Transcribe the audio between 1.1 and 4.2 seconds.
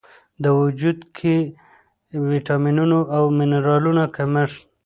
کې د ویټامینونو او منرالونو د